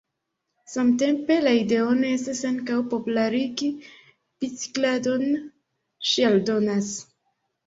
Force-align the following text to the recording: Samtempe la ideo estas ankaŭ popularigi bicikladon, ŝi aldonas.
Samtempe 0.75 1.35
la 1.47 1.51
ideo 1.57 1.91
estas 2.11 2.41
ankaŭ 2.51 2.77
popularigi 2.95 3.69
bicikladon, 4.45 5.29
ŝi 6.13 6.27
aldonas. 6.33 6.91